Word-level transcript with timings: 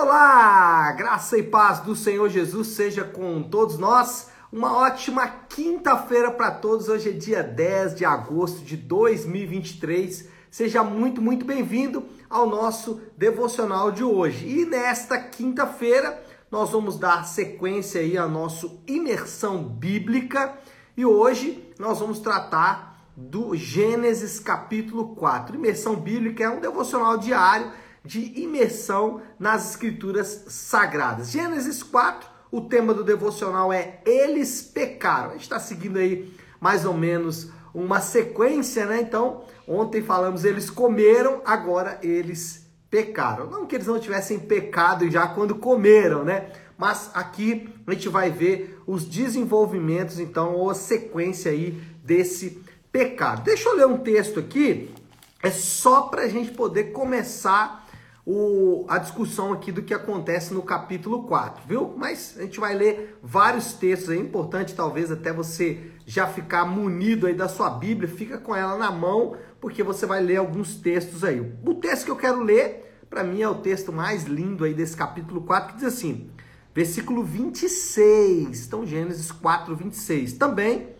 Olá, 0.00 0.92
graça 0.92 1.36
e 1.36 1.42
paz 1.42 1.80
do 1.80 1.96
Senhor 1.96 2.28
Jesus 2.28 2.68
seja 2.68 3.02
com 3.02 3.42
todos 3.42 3.78
nós. 3.78 4.28
Uma 4.52 4.76
ótima 4.76 5.26
quinta-feira 5.26 6.30
para 6.30 6.52
todos. 6.52 6.88
Hoje 6.88 7.08
é 7.08 7.12
dia 7.12 7.42
10 7.42 7.96
de 7.96 8.04
agosto 8.04 8.64
de 8.64 8.76
2023. 8.76 10.28
Seja 10.52 10.84
muito, 10.84 11.20
muito 11.20 11.44
bem-vindo 11.44 12.06
ao 12.30 12.48
nosso 12.48 13.00
devocional 13.16 13.90
de 13.90 14.04
hoje. 14.04 14.46
E 14.46 14.64
nesta 14.64 15.18
quinta-feira 15.18 16.22
nós 16.48 16.70
vamos 16.70 16.96
dar 16.96 17.26
sequência 17.26 18.00
aí 18.00 18.16
à 18.16 18.28
nossa 18.28 18.70
imersão 18.86 19.64
bíblica 19.64 20.56
e 20.96 21.04
hoje 21.04 21.74
nós 21.76 21.98
vamos 21.98 22.20
tratar 22.20 23.04
do 23.16 23.56
Gênesis 23.56 24.38
capítulo 24.38 25.16
4. 25.16 25.56
Imersão 25.56 25.96
bíblica 25.96 26.44
é 26.44 26.48
um 26.48 26.60
devocional 26.60 27.18
diário 27.18 27.72
de 28.08 28.40
imersão 28.40 29.20
nas 29.38 29.68
escrituras 29.68 30.44
sagradas. 30.48 31.30
Gênesis 31.30 31.82
4, 31.82 32.26
o 32.50 32.62
tema 32.62 32.94
do 32.94 33.04
devocional 33.04 33.70
é 33.70 34.00
Eles 34.06 34.62
pecaram. 34.62 35.28
A 35.28 35.32
gente 35.34 35.42
está 35.42 35.60
seguindo 35.60 35.98
aí 35.98 36.32
mais 36.58 36.86
ou 36.86 36.94
menos 36.94 37.50
uma 37.74 38.00
sequência, 38.00 38.86
né? 38.86 39.02
Então, 39.02 39.44
ontem 39.66 40.00
falamos 40.00 40.46
eles 40.46 40.70
comeram, 40.70 41.42
agora 41.44 41.98
eles 42.02 42.66
pecaram. 42.88 43.50
Não 43.50 43.66
que 43.66 43.76
eles 43.76 43.86
não 43.86 44.00
tivessem 44.00 44.38
pecado 44.38 45.10
já 45.10 45.26
quando 45.26 45.56
comeram, 45.56 46.24
né? 46.24 46.50
Mas 46.78 47.10
aqui 47.12 47.68
a 47.86 47.92
gente 47.92 48.08
vai 48.08 48.30
ver 48.30 48.80
os 48.86 49.04
desenvolvimentos, 49.04 50.18
então, 50.18 50.54
ou 50.54 50.70
a 50.70 50.74
sequência 50.74 51.52
aí 51.52 51.78
desse 52.02 52.62
pecado. 52.90 53.42
Deixa 53.42 53.68
eu 53.68 53.76
ler 53.76 53.86
um 53.86 53.98
texto 53.98 54.40
aqui, 54.40 54.94
é 55.42 55.50
só 55.50 56.02
para 56.02 56.22
a 56.22 56.28
gente 56.28 56.52
poder 56.52 56.84
começar 56.84 57.86
o, 58.30 58.84
a 58.88 58.98
discussão 58.98 59.54
aqui 59.54 59.72
do 59.72 59.82
que 59.82 59.94
acontece 59.94 60.52
no 60.52 60.60
capítulo 60.60 61.22
4, 61.22 61.66
viu? 61.66 61.94
Mas 61.96 62.36
a 62.36 62.42
gente 62.42 62.60
vai 62.60 62.74
ler 62.74 63.18
vários 63.22 63.72
textos, 63.72 64.10
é 64.10 64.16
importante 64.16 64.74
talvez 64.74 65.10
até 65.10 65.32
você 65.32 65.92
já 66.04 66.26
ficar 66.26 66.66
munido 66.66 67.26
aí 67.26 67.32
da 67.32 67.48
sua 67.48 67.70
Bíblia, 67.70 68.06
fica 68.06 68.36
com 68.36 68.54
ela 68.54 68.76
na 68.76 68.90
mão, 68.90 69.34
porque 69.62 69.82
você 69.82 70.04
vai 70.04 70.22
ler 70.22 70.36
alguns 70.36 70.76
textos 70.76 71.24
aí. 71.24 71.40
O 71.64 71.72
texto 71.76 72.04
que 72.04 72.10
eu 72.10 72.16
quero 72.16 72.42
ler, 72.42 73.00
para 73.08 73.24
mim 73.24 73.40
é 73.40 73.48
o 73.48 73.62
texto 73.62 73.90
mais 73.90 74.24
lindo 74.24 74.62
aí 74.62 74.74
desse 74.74 74.94
capítulo 74.94 75.40
4, 75.40 75.72
que 75.72 75.78
diz 75.78 75.86
assim, 75.86 76.28
versículo 76.74 77.24
26, 77.24 78.66
então 78.66 78.84
Gênesis 78.84 79.32
4, 79.32 79.74
26. 79.74 80.34
Também, 80.34 80.90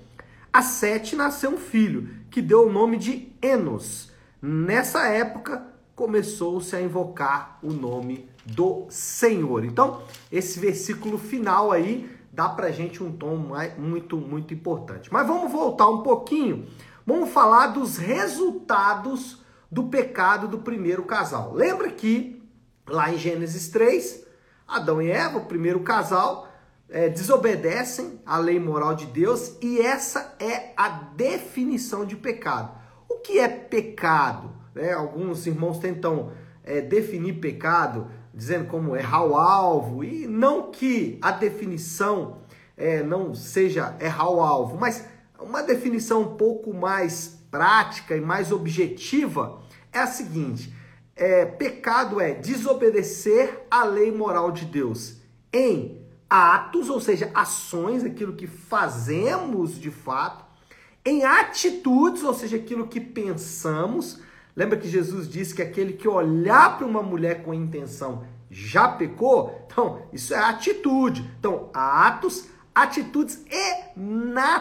a 0.51 0.63
Sete 0.63 1.15
nasceu 1.15 1.51
um 1.51 1.59
filho, 1.59 2.09
que 2.31 2.41
deu 2.41 2.67
o 2.67 2.73
nome 2.73 2.97
de 2.97 3.31
Enos. 3.43 4.11
Nessa 4.41 5.09
época, 5.09 5.68
começou-se 5.99 6.77
a 6.77 6.81
invocar 6.81 7.59
o 7.61 7.73
nome 7.73 8.31
do 8.47 8.87
Senhor. 8.89 9.65
Então, 9.65 10.01
esse 10.31 10.61
versículo 10.61 11.19
final 11.19 11.73
aí 11.73 12.09
dá 12.33 12.49
pra 12.49 12.71
gente 12.71 13.03
um 13.03 13.11
tom 13.11 13.37
muito, 13.77 14.17
muito 14.17 14.55
importante. 14.55 15.13
Mas 15.13 15.27
vamos 15.27 15.51
voltar 15.51 15.89
um 15.89 16.05
pouquinho, 16.05 16.69
vamos 17.05 17.31
falar 17.31 17.67
dos 17.67 17.97
resultados 17.97 19.43
do 19.69 19.89
pecado 19.89 20.47
do 20.47 20.61
primeiro 20.61 21.03
casal. 21.03 21.53
Lembra 21.53 21.91
que 21.91 22.41
lá 22.87 23.13
em 23.13 23.19
Gênesis 23.19 23.69
3, 23.69 24.25
Adão 24.69 25.03
e 25.03 25.11
Eva, 25.11 25.39
o 25.39 25.47
primeiro 25.47 25.81
casal, 25.81 26.47
é, 26.89 27.09
desobedecem 27.09 28.21
à 28.25 28.39
lei 28.39 28.61
moral 28.61 28.95
de 28.95 29.07
Deus 29.07 29.57
e 29.61 29.81
essa 29.81 30.37
é 30.39 30.73
a 30.77 30.89
definição 30.89 32.07
de 32.07 32.15
pecado. 32.15 32.71
O 33.09 33.17
que 33.17 33.41
é 33.41 33.49
pecado? 33.49 34.58
Né? 34.79 34.93
Alguns 34.93 35.45
irmãos 35.45 35.81
tentam 35.81 36.31
é, 36.63 36.81
definir 36.81 37.35
pecado 37.35 38.09
dizendo 38.33 38.69
como 38.69 38.97
errar 38.97 39.25
o 39.25 39.35
alvo, 39.35 40.05
e 40.05 40.29
não 40.29 40.71
que 40.71 41.19
a 41.21 41.33
definição 41.33 42.43
é, 42.77 43.03
não 43.03 43.35
seja 43.35 43.97
errar 44.01 44.31
o 44.31 44.41
alvo, 44.41 44.79
mas 44.79 45.05
uma 45.41 45.61
definição 45.61 46.23
um 46.23 46.37
pouco 46.37 46.73
mais 46.73 47.43
prática 47.51 48.17
e 48.17 48.21
mais 48.21 48.53
objetiva 48.53 49.61
é 49.93 49.99
a 49.99 50.07
seguinte: 50.07 50.73
é, 51.17 51.45
pecado 51.45 52.21
é 52.21 52.35
desobedecer 52.35 53.67
à 53.69 53.83
lei 53.83 54.13
moral 54.13 54.53
de 54.53 54.65
Deus 54.65 55.17
em 55.53 56.07
atos, 56.31 56.89
ou 56.89 57.01
seja, 57.01 57.33
ações, 57.35 58.05
aquilo 58.05 58.35
que 58.35 58.47
fazemos 58.47 59.81
de 59.81 59.91
fato, 59.91 60.45
em 61.05 61.25
atitudes, 61.25 62.23
ou 62.23 62.35
seja, 62.35 62.57
aquilo 62.57 62.87
que 62.87 63.01
pensamos, 63.01 64.21
Lembra 64.59 64.77
que 64.77 64.89
Jesus 64.89 65.29
disse 65.29 65.55
que 65.55 65.63
aquele 65.63 65.93
que 65.93 66.09
olhar 66.09 66.77
para 66.77 66.85
uma 66.85 67.01
mulher 67.01 67.45
com 67.45 67.55
intenção 67.55 68.25
já 68.51 68.89
pecou? 68.89 69.57
Então, 69.67 70.03
isso 70.13 70.35
é 70.35 70.39
atitude. 70.39 71.31
Então, 71.39 71.71
atos, 71.73 72.49
atitudes 72.75 73.41
e 73.49 73.97
natureza. 73.97 74.59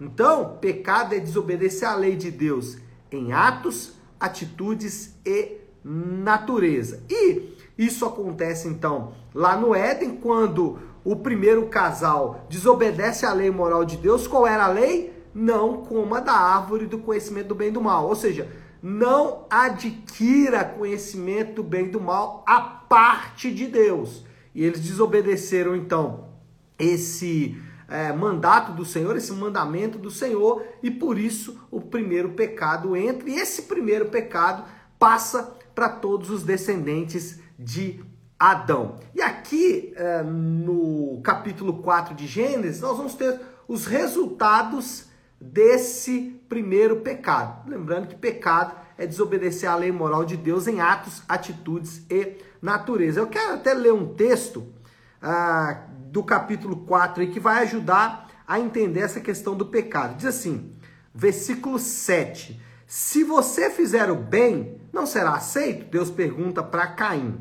Então, 0.00 0.56
pecado 0.60 1.16
é 1.16 1.18
desobedecer 1.18 1.88
à 1.88 1.96
lei 1.96 2.14
de 2.14 2.30
Deus 2.30 2.78
em 3.10 3.32
atos, 3.32 3.94
atitudes 4.20 5.16
e 5.26 5.56
natureza. 5.82 7.02
E 7.10 7.56
isso 7.76 8.06
acontece 8.06 8.68
então 8.68 9.14
lá 9.34 9.56
no 9.56 9.74
Éden, 9.74 10.14
quando 10.14 10.78
o 11.02 11.16
primeiro 11.16 11.66
casal 11.66 12.46
desobedece 12.48 13.26
à 13.26 13.32
lei 13.32 13.50
moral 13.50 13.84
de 13.84 13.96
Deus. 13.96 14.28
Qual 14.28 14.46
era 14.46 14.66
a 14.66 14.68
lei? 14.68 15.19
Não 15.34 15.84
coma 15.84 16.20
da 16.20 16.32
árvore 16.32 16.86
do 16.86 16.98
conhecimento 16.98 17.48
do 17.48 17.54
bem 17.54 17.68
e 17.68 17.72
do 17.72 17.80
mal. 17.80 18.06
Ou 18.06 18.16
seja, 18.16 18.50
não 18.82 19.46
adquira 19.50 20.64
conhecimento 20.64 21.56
do 21.56 21.62
bem 21.62 21.86
e 21.86 21.90
do 21.90 22.00
mal 22.00 22.44
a 22.46 22.60
parte 22.60 23.52
de 23.52 23.66
Deus. 23.66 24.24
E 24.54 24.64
eles 24.64 24.80
desobedeceram 24.80 25.76
então 25.76 26.30
esse 26.78 27.60
é, 27.88 28.12
mandato 28.12 28.72
do 28.72 28.84
Senhor, 28.84 29.16
esse 29.16 29.32
mandamento 29.32 29.98
do 29.98 30.10
Senhor, 30.10 30.64
e 30.82 30.90
por 30.90 31.18
isso 31.18 31.60
o 31.70 31.80
primeiro 31.80 32.30
pecado 32.30 32.96
entra, 32.96 33.28
e 33.28 33.34
esse 33.34 33.62
primeiro 33.62 34.06
pecado 34.06 34.64
passa 34.98 35.56
para 35.74 35.88
todos 35.88 36.30
os 36.30 36.42
descendentes 36.42 37.40
de 37.58 38.02
Adão. 38.38 38.98
E 39.14 39.20
aqui 39.20 39.92
é, 39.96 40.22
no 40.22 41.20
capítulo 41.22 41.82
4 41.82 42.14
de 42.14 42.26
Gênesis, 42.26 42.80
nós 42.80 42.96
vamos 42.96 43.14
ter 43.14 43.38
os 43.68 43.86
resultados 43.86 45.09
desse 45.40 46.40
primeiro 46.48 46.96
pecado. 46.96 47.68
Lembrando 47.68 48.08
que 48.08 48.14
pecado 48.14 48.74
é 48.98 49.06
desobedecer 49.06 49.70
à 49.70 49.74
lei 49.74 49.90
moral 49.90 50.24
de 50.24 50.36
Deus 50.36 50.66
em 50.66 50.80
atos, 50.80 51.22
atitudes 51.26 52.04
e 52.10 52.36
natureza. 52.60 53.20
Eu 53.20 53.26
quero 53.26 53.54
até 53.54 53.72
ler 53.72 53.92
um 53.92 54.14
texto 54.14 54.66
ah, 55.22 55.86
do 56.10 56.22
capítulo 56.22 56.84
4 56.84 57.22
aí, 57.22 57.30
que 57.30 57.40
vai 57.40 57.62
ajudar 57.62 58.28
a 58.46 58.60
entender 58.60 59.00
essa 59.00 59.20
questão 59.20 59.56
do 59.56 59.66
pecado. 59.66 60.16
Diz 60.16 60.26
assim, 60.26 60.72
versículo 61.14 61.78
7. 61.78 62.60
Se 62.86 63.22
você 63.24 63.70
fizer 63.70 64.10
o 64.10 64.16
bem, 64.16 64.80
não 64.92 65.06
será 65.06 65.34
aceito? 65.34 65.90
Deus 65.90 66.10
pergunta 66.10 66.62
para 66.62 66.88
Caim. 66.88 67.38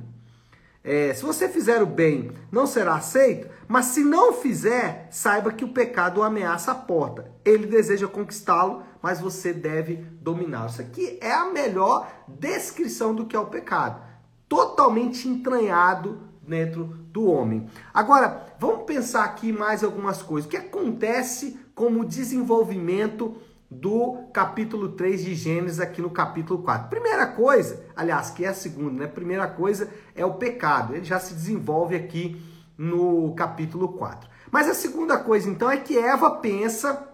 É, 0.84 1.14
se 1.14 1.24
você 1.24 1.50
fizer 1.50 1.82
o 1.82 1.86
bem, 1.86 2.32
não 2.52 2.66
será 2.66 2.96
aceito? 2.96 3.50
Mas 3.68 3.88
se 3.88 4.04
não 4.04 4.34
fizer, 4.34 5.08
saiba 5.12 5.52
que 5.52 5.66
o 5.66 5.74
pecado 5.74 6.24
ameaça 6.24 6.72
a 6.72 6.76
porta. 6.76 7.32
Ele 7.44 7.68
deseja 7.68 8.08
conquistá-lo, 8.08 8.84
mas 9.02 9.20
você 9.20 9.52
deve 9.52 9.98
dominá-lo. 10.22 10.70
Isso 10.70 10.82
aqui 10.82 11.18
é 11.22 11.34
a 11.34 11.52
melhor 11.52 12.10
descrição 12.28 13.14
do 13.14 13.26
que 13.26 13.36
é 13.36 13.40
o 13.40 13.48
pecado. 13.48 14.02
Totalmente 14.48 15.28
entranhado 15.28 16.30
dentro 16.42 16.86
do 17.12 17.26
homem. 17.26 17.68
Agora, 17.94 18.48
vamos 18.58 18.86
pensar 18.86 19.26
aqui 19.26 19.52
mais 19.52 19.84
algumas 19.84 20.22
coisas. 20.22 20.48
O 20.48 20.50
que 20.50 20.58
acontece 20.58 21.60
como 21.76 22.06
desenvolvimento 22.06 23.38
do 23.70 24.24
capítulo 24.34 24.90
3 24.90 25.24
de 25.24 25.36
Gênesis 25.36 25.80
aqui 25.80 26.02
no 26.02 26.10
capítulo 26.10 26.64
4. 26.64 26.90
Primeira 26.90 27.28
coisa, 27.28 27.86
aliás, 27.96 28.32
que 28.32 28.44
é 28.44 28.48
a 28.48 28.54
segunda, 28.54 29.04
né? 29.04 29.08
Primeira 29.08 29.48
coisa 29.48 29.90
é 30.16 30.26
o 30.26 30.34
pecado. 30.34 30.96
Ele 30.96 31.06
já 31.06 31.20
se 31.20 31.34
desenvolve 31.34 31.96
aqui 31.96 32.42
no 32.78 33.34
capítulo 33.36 33.90
4. 33.90 34.30
Mas 34.52 34.68
a 34.68 34.74
segunda 34.74 35.18
coisa, 35.18 35.48
então, 35.50 35.70
é 35.70 35.78
que 35.78 35.98
Eva 35.98 36.32
pensa 36.32 37.08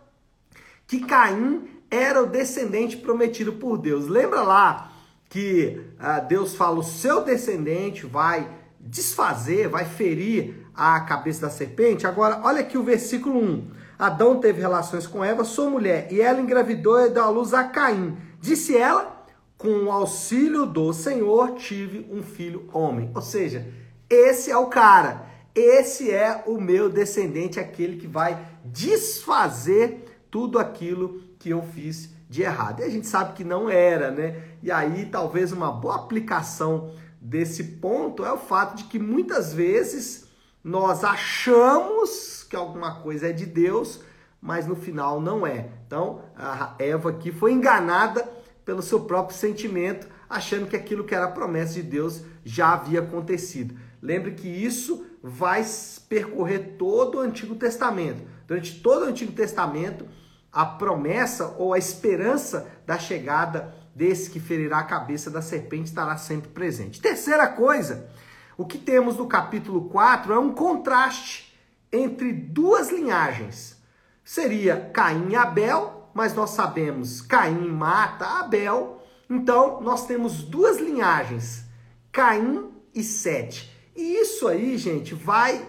que 0.88 1.02
Caim 1.02 1.68
era 1.92 2.24
o 2.24 2.28
descendente 2.28 2.98
prometido 2.98 3.54
por 3.54 3.78
Deus. 3.78 4.08
Lembra 4.08 4.42
lá 4.42 4.92
que 5.28 5.82
ah, 6.00 6.20
Deus 6.20 6.56
fala: 6.56 6.80
o 6.80 6.84
seu 6.84 7.24
descendente 7.24 8.06
vai 8.06 8.50
desfazer, 8.80 9.68
vai 9.68 9.84
ferir 9.84 10.68
a 10.74 11.02
cabeça 11.02 11.42
da 11.42 11.50
serpente? 11.50 12.08
Agora, 12.08 12.42
olha 12.44 12.62
aqui 12.62 12.78
o 12.78 12.84
versículo 12.84 13.40
1. 13.40 13.72
Adão 13.98 14.40
teve 14.40 14.62
relações 14.62 15.08
com 15.08 15.24
Eva, 15.24 15.44
sua 15.44 15.70
mulher, 15.70 16.08
e 16.12 16.22
ela 16.22 16.42
engravidou 16.42 17.00
e 17.00 17.10
deu 17.10 17.24
à 17.24 17.30
luz 17.30 17.54
a 17.54 17.64
Caim. 17.64 18.18
Disse 18.40 18.76
ela: 18.78 19.16
com 19.58 19.86
o 19.86 19.92
auxílio 19.92 20.66
do 20.66 20.94
Senhor 20.94 21.56
tive 21.56 22.08
um 22.12 22.22
filho 22.22 22.70
homem. 22.74 23.10
Ou 23.16 23.22
seja, 23.22 23.68
esse 24.10 24.52
é 24.52 24.58
o 24.58 24.68
cara. 24.68 25.26
Esse 25.56 26.12
é 26.12 26.44
o 26.46 26.60
meu 26.60 26.90
descendente, 26.90 27.60
aquele 27.60 27.96
que 27.96 28.08
vai 28.08 28.38
desfazer 28.66 30.04
tudo 30.30 30.60
aquilo 30.60 31.22
que 31.40 31.50
eu 31.50 31.64
fiz 31.64 32.10
de 32.30 32.42
errado. 32.42 32.82
E 32.82 32.84
a 32.84 32.90
gente 32.90 33.08
sabe 33.08 33.34
que 33.34 33.44
não 33.44 33.70
era, 33.70 34.12
né? 34.12 34.44
E 34.62 34.70
aí 34.70 35.06
talvez 35.06 35.54
uma 35.54 35.72
boa 35.72 35.96
aplicação 35.96 36.94
desse 37.22 37.64
ponto 37.64 38.26
é 38.26 38.34
o 38.34 38.38
fato 38.38 38.76
de 38.76 38.84
que 38.84 39.00
muitas 39.00 39.54
vezes 39.54 40.28
nós 40.62 41.04
achamos 41.04 42.45
que 42.56 42.58
alguma 42.58 42.96
coisa 43.02 43.28
é 43.28 43.34
de 43.34 43.46
Deus, 43.46 44.00
mas 44.42 44.66
no 44.66 44.78
final 44.78 45.20
não 45.20 45.46
é. 45.46 45.68
Então, 45.86 46.22
a 46.38 46.74
Eva 46.80 47.10
aqui 47.10 47.30
foi 47.32 47.52
enganada 47.52 48.24
pelo 48.64 48.82
seu 48.82 49.02
próprio 49.02 49.38
sentimento, 49.38 50.08
achando 50.30 50.66
que 50.66 50.76
aquilo 50.76 51.04
que 51.04 51.14
era 51.14 51.28
promessa 51.28 51.74
de 51.74 51.84
Deus 51.84 52.22
já 52.46 52.74
havia 52.74 53.02
acontecido. 53.02 53.76
Lembre 54.02 54.32
que 54.32 54.48
isso 54.48 55.06
vai 55.22 55.66
percorrer 56.08 56.76
todo 56.78 57.18
o 57.18 57.22
Antigo 57.22 57.56
Testamento. 57.56 58.24
Durante 58.48 58.80
todo 58.80 59.04
o 59.04 59.10
Antigo 59.10 59.34
Testamento, 59.34 60.08
a 60.52 60.66
promessa 60.66 61.56
ou 61.58 61.74
a 61.74 61.78
esperança 61.78 62.72
da 62.86 62.98
chegada 62.98 63.76
desse 63.94 64.30
que 64.30 64.40
ferirá 64.40 64.80
a 64.80 64.84
cabeça 64.84 65.30
da 65.30 65.42
serpente 65.42 65.90
estará 65.90 66.16
sempre 66.18 66.50
presente. 66.50 67.02
Terceira 67.02 67.48
coisa, 67.48 68.08
o 68.58 68.66
que 68.66 68.78
temos 68.78 69.18
no 69.18 69.28
capítulo 69.28 69.90
4 69.90 70.34
é 70.34 70.40
um 70.40 70.54
contraste 70.54 71.45
entre 71.96 72.34
duas 72.34 72.92
linhagens. 72.92 73.78
Seria 74.24 74.90
Caim 74.94 75.30
e 75.30 75.36
Abel, 75.36 76.10
mas 76.14 76.34
nós 76.34 76.52
sabemos 76.52 77.22
Caim 77.22 77.68
mata 77.68 78.40
Abel, 78.40 79.02
então 79.30 79.82
nós 79.82 80.06
temos 80.06 80.44
duas 80.44 80.78
linhagens, 80.78 81.66
Caim 82.12 82.72
e 82.94 83.04
Sete. 83.04 83.72
E 83.96 84.22
isso 84.22 84.48
aí, 84.48 84.78
gente, 84.78 85.14
vai 85.14 85.66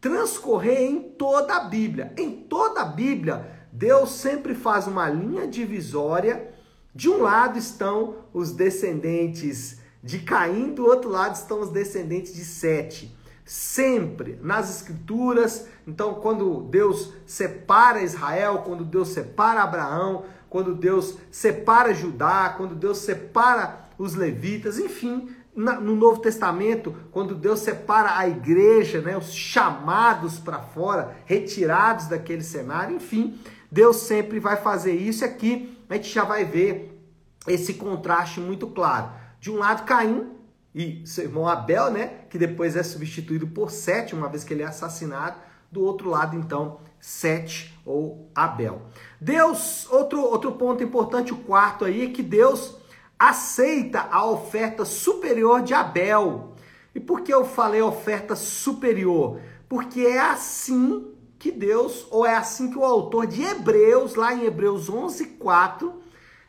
transcorrer 0.00 0.82
em 0.82 1.00
toda 1.00 1.56
a 1.56 1.60
Bíblia. 1.60 2.12
Em 2.18 2.30
toda 2.30 2.82
a 2.82 2.84
Bíblia, 2.84 3.50
Deus 3.72 4.10
sempre 4.10 4.54
faz 4.54 4.86
uma 4.86 5.08
linha 5.08 5.46
divisória 5.46 6.52
de 6.94 7.08
um 7.08 7.22
lado 7.22 7.58
estão 7.58 8.16
os 8.32 8.52
descendentes 8.52 9.80
de 10.02 10.20
Caim, 10.20 10.74
do 10.74 10.84
outro 10.84 11.10
lado 11.10 11.34
estão 11.34 11.60
os 11.60 11.70
descendentes 11.70 12.34
de 12.34 12.44
Sete. 12.44 13.12
Sempre 13.44 14.38
nas 14.42 14.74
escrituras, 14.74 15.68
então 15.86 16.14
quando 16.14 16.62
Deus 16.70 17.12
separa 17.26 18.02
Israel, 18.02 18.62
quando 18.64 18.84
Deus 18.84 19.08
separa 19.08 19.62
Abraão, 19.62 20.24
quando 20.48 20.74
Deus 20.74 21.18
separa 21.30 21.92
Judá, 21.92 22.54
quando 22.56 22.74
Deus 22.74 22.98
separa 22.98 23.84
os 23.98 24.14
levitas, 24.14 24.78
enfim, 24.78 25.28
no 25.54 25.94
Novo 25.94 26.20
Testamento, 26.20 26.94
quando 27.12 27.34
Deus 27.34 27.60
separa 27.60 28.18
a 28.18 28.28
igreja, 28.28 29.00
né, 29.00 29.16
os 29.16 29.32
chamados 29.32 30.38
para 30.38 30.58
fora, 30.58 31.16
retirados 31.26 32.06
daquele 32.06 32.42
cenário, 32.42 32.96
enfim, 32.96 33.38
Deus 33.70 33.98
sempre 33.98 34.40
vai 34.40 34.56
fazer 34.56 34.94
isso 34.94 35.24
aqui 35.24 35.74
a 35.88 35.94
gente 35.94 36.12
já 36.12 36.24
vai 36.24 36.44
ver 36.44 37.00
esse 37.46 37.74
contraste 37.74 38.40
muito 38.40 38.66
claro. 38.66 39.10
De 39.40 39.50
um 39.50 39.56
lado, 39.56 39.84
Caim 39.84 40.30
e 40.74 41.06
seu 41.06 41.24
irmão 41.24 41.46
Abel, 41.46 41.90
né, 41.90 42.24
que 42.28 42.36
depois 42.36 42.74
é 42.74 42.82
substituído 42.82 43.46
por 43.46 43.70
Sete, 43.70 44.14
uma 44.14 44.28
vez 44.28 44.42
que 44.42 44.52
ele 44.52 44.62
é 44.62 44.66
assassinado. 44.66 45.36
Do 45.70 45.82
outro 45.82 46.10
lado, 46.10 46.36
então, 46.36 46.80
Sete 47.00 47.78
ou 47.84 48.30
Abel. 48.34 48.82
Deus, 49.20 49.86
outro, 49.90 50.20
outro 50.20 50.52
ponto 50.52 50.82
importante, 50.82 51.32
o 51.32 51.38
quarto 51.38 51.84
aí, 51.84 52.06
é 52.06 52.10
que 52.10 52.22
Deus 52.22 52.76
aceita 53.18 54.08
a 54.10 54.24
oferta 54.26 54.84
superior 54.84 55.62
de 55.62 55.74
Abel. 55.74 56.54
E 56.94 57.00
por 57.00 57.22
que 57.22 57.32
eu 57.32 57.44
falei 57.44 57.80
oferta 57.80 58.34
superior? 58.34 59.40
Porque 59.68 60.00
é 60.00 60.20
assim 60.20 61.12
que 61.38 61.50
Deus, 61.50 62.06
ou 62.10 62.24
é 62.24 62.34
assim 62.34 62.70
que 62.70 62.78
o 62.78 62.84
autor 62.84 63.26
de 63.26 63.42
Hebreus, 63.42 64.14
lá 64.14 64.32
em 64.32 64.44
Hebreus 64.44 64.88
11, 64.88 65.26
4, 65.26 65.92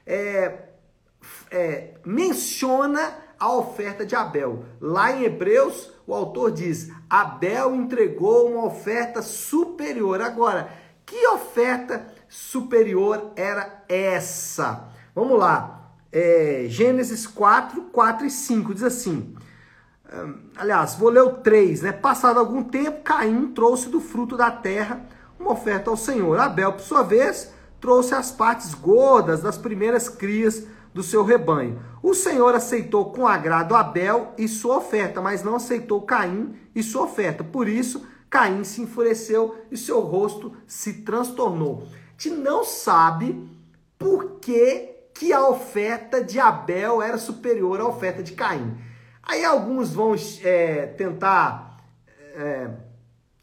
é, 0.06 0.70
é, 1.52 1.96
menciona 2.06 3.25
a 3.46 3.56
oferta 3.56 4.04
de 4.04 4.16
Abel. 4.16 4.66
Lá 4.82 5.12
em 5.12 5.24
Hebreus, 5.24 5.92
o 6.08 6.16
autor 6.16 6.52
diz: 6.52 6.92
Abel 7.08 7.76
entregou 7.76 8.50
uma 8.52 8.66
oferta 8.66 9.22
superior. 9.22 10.20
Agora, 10.20 10.70
que 11.06 11.28
oferta 11.28 12.08
superior 12.28 13.34
era 13.36 13.84
essa? 13.88 14.90
Vamos 15.14 15.38
lá. 15.38 15.92
É, 16.12 16.66
Gênesis 16.68 17.28
4, 17.28 17.84
4 17.92 18.26
e 18.26 18.32
5 18.32 18.74
diz 18.74 18.84
assim: 18.84 19.36
aliás, 20.58 20.96
vou 20.96 21.10
ler 21.10 21.22
o 21.22 21.34
3, 21.34 21.84
né? 21.84 21.92
Passado 21.92 22.40
algum 22.40 22.64
tempo, 22.64 23.04
Caim 23.04 23.52
trouxe 23.54 23.90
do 23.90 24.02
fruto 24.02 24.36
da 24.36 24.50
terra 24.50 25.06
uma 25.40 25.52
oferta 25.52 25.92
ao 25.92 25.98
Senhor. 25.98 26.40
Abel, 26.40 26.74
por 26.74 26.82
sua 26.82 27.04
vez, 27.04 27.54
trouxe 27.80 28.16
as 28.16 28.32
partes 28.32 28.74
gordas 28.74 29.42
das 29.42 29.58
primeiras 29.58 30.10
crias 30.10 30.66
do 30.96 31.04
seu 31.04 31.26
rebanho. 31.26 31.78
O 32.02 32.14
Senhor 32.14 32.56
aceitou 32.56 33.12
com 33.12 33.28
agrado 33.28 33.76
Abel 33.76 34.34
e 34.38 34.48
sua 34.48 34.78
oferta, 34.78 35.22
mas 35.22 35.44
não 35.44 35.58
aceitou 35.58 36.02
Caim 36.04 36.56
e 36.74 36.82
sua 36.82 37.04
oferta. 37.04 37.44
Por 37.44 37.68
isso, 37.68 38.08
Caim 38.30 38.64
se 38.64 38.82
enfureceu 38.82 39.58
e 39.70 39.76
seu 39.76 40.00
rosto 40.00 40.56
se 40.66 41.02
transtornou. 41.02 41.86
Gente 42.18 42.38
não 42.38 42.64
sabe 42.64 43.46
por 44.00 44.40
que, 44.40 44.96
que 45.14 45.34
a 45.34 45.46
oferta 45.46 46.24
de 46.24 46.40
Abel 46.40 47.02
era 47.02 47.18
superior 47.18 47.82
à 47.82 47.88
oferta 47.88 48.24
de 48.24 48.32
Caim. 48.32 48.78
Aí 49.22 49.44
alguns 49.44 49.92
vão 49.92 50.16
é, 50.44 50.86
tentar 50.86 51.84
é, 52.38 52.70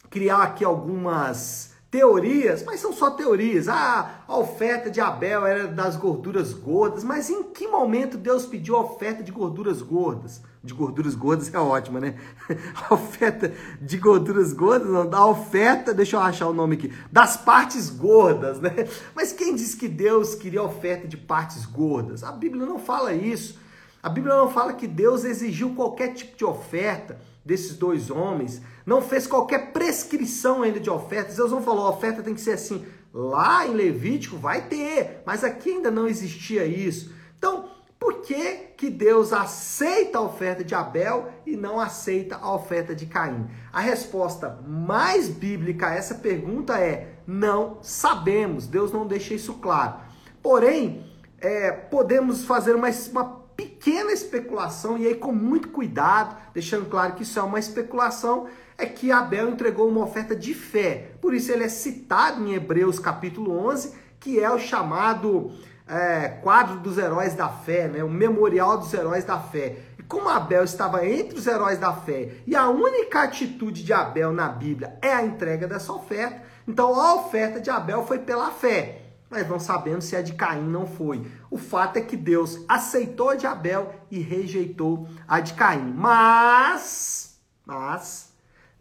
criar 0.08 0.42
aqui 0.42 0.64
algumas 0.64 1.71
teorias, 1.92 2.64
mas 2.64 2.80
são 2.80 2.90
só 2.90 3.10
teorias. 3.10 3.68
Ah, 3.68 4.22
a 4.26 4.38
oferta 4.38 4.90
de 4.90 4.98
Abel 4.98 5.46
era 5.46 5.68
das 5.68 5.94
gorduras 5.94 6.54
gordas, 6.54 7.04
mas 7.04 7.28
em 7.28 7.42
que 7.42 7.68
momento 7.68 8.16
Deus 8.16 8.46
pediu 8.46 8.76
a 8.76 8.80
oferta 8.80 9.22
de 9.22 9.30
gorduras 9.30 9.82
gordas? 9.82 10.40
De 10.64 10.72
gorduras 10.72 11.14
gordas 11.14 11.52
é 11.52 11.58
ótima, 11.58 12.00
né? 12.00 12.14
A 12.88 12.94
oferta 12.94 13.52
de 13.80 13.98
gorduras 13.98 14.52
gordas, 14.52 14.88
não, 14.88 15.06
da 15.06 15.26
oferta, 15.26 15.92
deixa 15.92 16.16
eu 16.16 16.20
achar 16.20 16.46
o 16.46 16.54
nome 16.54 16.76
aqui, 16.76 16.92
das 17.10 17.36
partes 17.36 17.90
gordas, 17.90 18.60
né? 18.60 18.88
Mas 19.14 19.32
quem 19.32 19.54
disse 19.54 19.76
que 19.76 19.88
Deus 19.88 20.34
queria 20.34 20.62
oferta 20.62 21.06
de 21.06 21.16
partes 21.16 21.66
gordas? 21.66 22.22
A 22.22 22.32
Bíblia 22.32 22.64
não 22.64 22.78
fala 22.78 23.12
isso. 23.12 23.58
A 24.02 24.08
Bíblia 24.08 24.34
não 24.34 24.48
fala 24.48 24.72
que 24.72 24.86
Deus 24.86 25.24
exigiu 25.24 25.74
qualquer 25.74 26.14
tipo 26.14 26.38
de 26.38 26.44
oferta 26.44 27.20
desses 27.44 27.76
dois 27.76 28.08
homens, 28.08 28.62
não 28.84 29.00
fez 29.00 29.26
qualquer 29.26 29.72
prescrição 29.72 30.62
ainda 30.62 30.80
de 30.80 30.90
ofertas. 30.90 31.36
Deus 31.36 31.50
não 31.50 31.62
falou, 31.62 31.86
a 31.86 31.90
oferta 31.90 32.22
tem 32.22 32.34
que 32.34 32.40
ser 32.40 32.52
assim. 32.52 32.84
Lá 33.12 33.66
em 33.66 33.74
Levítico 33.74 34.36
vai 34.36 34.62
ter, 34.62 35.22
mas 35.26 35.44
aqui 35.44 35.70
ainda 35.70 35.90
não 35.90 36.06
existia 36.06 36.64
isso. 36.64 37.12
Então, 37.36 37.68
por 38.02 38.22
que, 38.22 38.54
que 38.76 38.90
Deus 38.90 39.32
aceita 39.32 40.18
a 40.18 40.22
oferta 40.22 40.64
de 40.64 40.74
Abel 40.74 41.28
e 41.46 41.56
não 41.56 41.78
aceita 41.78 42.36
a 42.36 42.52
oferta 42.52 42.96
de 42.96 43.06
Caim? 43.06 43.48
A 43.72 43.80
resposta 43.80 44.58
mais 44.66 45.28
bíblica 45.28 45.86
a 45.86 45.94
essa 45.94 46.16
pergunta 46.16 46.78
é: 46.80 47.18
não 47.26 47.78
sabemos. 47.80 48.66
Deus 48.66 48.90
não 48.90 49.06
deixa 49.06 49.34
isso 49.34 49.54
claro. 49.54 50.00
Porém, 50.42 51.06
é, 51.40 51.70
podemos 51.70 52.44
fazer 52.44 52.74
uma, 52.74 52.88
uma 53.12 53.24
pequena 53.56 54.10
especulação, 54.10 54.98
e 54.98 55.06
aí 55.06 55.14
com 55.14 55.32
muito 55.32 55.68
cuidado, 55.68 56.36
deixando 56.52 56.88
claro 56.88 57.14
que 57.14 57.22
isso 57.22 57.38
é 57.38 57.42
uma 57.42 57.58
especulação, 57.58 58.48
é 58.82 58.86
que 58.86 59.12
Abel 59.12 59.50
entregou 59.50 59.88
uma 59.88 60.02
oferta 60.02 60.34
de 60.34 60.52
fé. 60.52 61.12
Por 61.20 61.32
isso 61.32 61.52
ele 61.52 61.62
é 61.62 61.68
citado 61.68 62.42
em 62.44 62.54
Hebreus 62.54 62.98
capítulo 62.98 63.56
11, 63.68 63.94
que 64.18 64.40
é 64.40 64.50
o 64.50 64.58
chamado 64.58 65.52
é, 65.86 66.28
quadro 66.42 66.80
dos 66.80 66.98
heróis 66.98 67.34
da 67.34 67.48
fé, 67.48 67.86
né? 67.86 68.02
o 68.02 68.08
memorial 68.08 68.78
dos 68.78 68.92
heróis 68.92 69.24
da 69.24 69.38
fé. 69.38 69.76
E 69.96 70.02
como 70.02 70.28
Abel 70.28 70.64
estava 70.64 71.06
entre 71.06 71.38
os 71.38 71.46
heróis 71.46 71.78
da 71.78 71.92
fé, 71.92 72.30
e 72.44 72.56
a 72.56 72.68
única 72.68 73.22
atitude 73.22 73.84
de 73.84 73.92
Abel 73.92 74.32
na 74.32 74.48
Bíblia 74.48 74.98
é 75.00 75.12
a 75.12 75.24
entrega 75.24 75.68
dessa 75.68 75.92
oferta, 75.92 76.42
então 76.66 77.00
a 77.00 77.14
oferta 77.14 77.60
de 77.60 77.70
Abel 77.70 78.04
foi 78.04 78.18
pela 78.18 78.50
fé 78.50 78.98
mas 79.30 79.48
não 79.48 79.58
sabemos 79.58 80.04
se 80.04 80.14
a 80.14 80.20
de 80.20 80.34
Caim 80.34 80.68
não 80.68 80.86
foi. 80.86 81.26
O 81.50 81.56
fato 81.56 81.96
é 81.96 82.02
que 82.02 82.18
Deus 82.18 82.62
aceitou 82.68 83.30
a 83.30 83.34
de 83.34 83.46
Abel 83.46 83.90
e 84.10 84.18
rejeitou 84.18 85.08
a 85.26 85.40
de 85.40 85.54
Caim. 85.54 85.90
Mas, 85.96 87.40
mas 87.64 88.31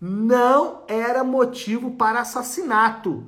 não 0.01 0.81
era 0.87 1.23
motivo 1.23 1.91
para 1.91 2.21
assassinato. 2.21 3.23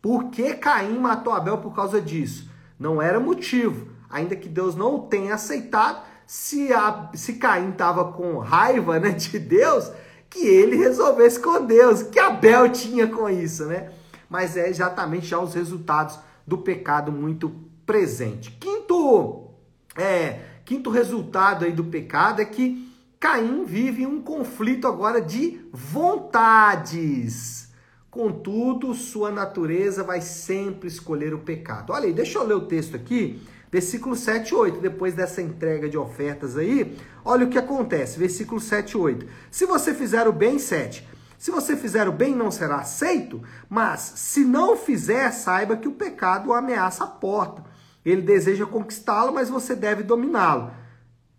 Por 0.00 0.26
que 0.26 0.54
Caim 0.54 0.96
matou 0.96 1.32
Abel 1.32 1.58
por 1.58 1.74
causa 1.74 2.00
disso? 2.00 2.48
Não 2.78 3.02
era 3.02 3.18
motivo. 3.18 3.88
Ainda 4.08 4.36
que 4.36 4.48
Deus 4.48 4.76
não 4.76 4.94
o 4.94 5.02
tenha 5.08 5.34
aceitado, 5.34 6.04
se, 6.24 6.72
a, 6.72 7.10
se 7.14 7.32
Caim 7.34 7.70
estava 7.70 8.12
com 8.12 8.38
raiva 8.38 9.00
né, 9.00 9.10
de 9.10 9.40
Deus, 9.40 9.90
que 10.30 10.46
ele 10.46 10.76
resolvesse 10.76 11.40
com 11.40 11.64
Deus. 11.64 12.04
Que 12.04 12.20
Abel 12.20 12.70
tinha 12.70 13.08
com 13.08 13.28
isso, 13.28 13.64
né? 13.66 13.90
Mas 14.30 14.56
é 14.56 14.68
exatamente 14.68 15.26
já 15.26 15.40
os 15.40 15.54
resultados 15.54 16.18
do 16.46 16.58
pecado 16.58 17.10
muito 17.10 17.50
presente. 17.84 18.52
Quinto, 18.52 19.50
é, 19.96 20.40
quinto 20.64 20.90
resultado 20.90 21.64
aí 21.64 21.72
do 21.72 21.84
pecado 21.84 22.40
é 22.40 22.44
que 22.44 22.93
Caim 23.24 23.64
vive 23.64 24.06
um 24.06 24.20
conflito 24.20 24.86
agora 24.86 25.18
de 25.18 25.58
vontades. 25.72 27.70
Contudo, 28.10 28.92
sua 28.92 29.30
natureza 29.30 30.04
vai 30.04 30.20
sempre 30.20 30.88
escolher 30.88 31.32
o 31.32 31.38
pecado. 31.38 31.94
Olha 31.94 32.04
aí, 32.04 32.12
deixa 32.12 32.36
eu 32.36 32.46
ler 32.46 32.52
o 32.52 32.66
texto 32.66 32.94
aqui. 32.94 33.42
Versículo 33.72 34.14
7 34.14 34.50
e 34.50 34.54
8. 34.54 34.78
Depois 34.78 35.14
dessa 35.14 35.40
entrega 35.40 35.88
de 35.88 35.96
ofertas 35.96 36.58
aí, 36.58 36.98
olha 37.24 37.46
o 37.46 37.48
que 37.48 37.56
acontece. 37.56 38.18
Versículo 38.18 38.60
7 38.60 38.90
e 38.90 38.96
8. 38.98 39.26
Se 39.50 39.64
você 39.64 39.94
fizer 39.94 40.28
o 40.28 40.32
bem, 40.32 40.58
7. 40.58 41.08
Se 41.38 41.50
você 41.50 41.78
fizer 41.78 42.06
o 42.06 42.12
bem, 42.12 42.36
não 42.36 42.50
será 42.50 42.76
aceito, 42.76 43.42
mas 43.70 44.00
se 44.16 44.44
não 44.44 44.76
fizer, 44.76 45.30
saiba 45.30 45.78
que 45.78 45.88
o 45.88 45.92
pecado 45.92 46.52
ameaça 46.52 47.04
a 47.04 47.06
porta. 47.06 47.64
Ele 48.04 48.20
deseja 48.20 48.66
conquistá-lo, 48.66 49.32
mas 49.32 49.48
você 49.48 49.74
deve 49.74 50.02
dominá-lo. 50.02 50.70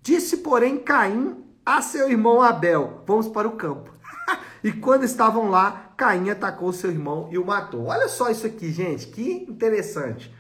Disse, 0.01 0.37
porém, 0.37 0.79
Caim 0.79 1.44
a 1.65 1.81
seu 1.81 2.10
irmão 2.10 2.41
Abel: 2.41 3.01
Vamos 3.05 3.27
para 3.27 3.48
o 3.48 3.55
campo. 3.55 3.91
e 4.63 4.72
quando 4.72 5.03
estavam 5.03 5.50
lá, 5.50 5.91
Caim 5.98 6.29
atacou 6.29 6.72
seu 6.72 6.91
irmão 6.91 7.27
e 7.31 7.38
o 7.38 7.45
matou. 7.45 7.86
Olha 7.86 8.07
só 8.07 8.29
isso 8.29 8.45
aqui, 8.45 8.72
gente, 8.72 9.07
que 9.07 9.45
interessante. 9.50 10.34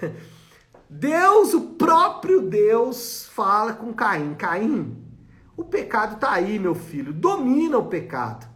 Deus, 0.90 1.54
o 1.54 1.60
próprio 1.72 2.42
Deus, 2.42 3.28
fala 3.32 3.72
com 3.72 3.92
Caim: 3.92 4.34
Caim, 4.34 4.96
o 5.56 5.64
pecado 5.64 6.14
está 6.14 6.32
aí, 6.32 6.58
meu 6.58 6.74
filho, 6.74 7.12
domina 7.12 7.78
o 7.78 7.86
pecado. 7.86 8.46